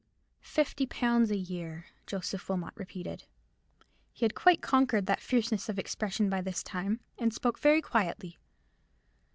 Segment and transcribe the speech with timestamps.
[0.49, 3.25] "Fifty pounds a year," Joseph Wilmot repeated.
[4.11, 8.39] He had quite conquered that fierceness of expression by this time, and spoke very quietly.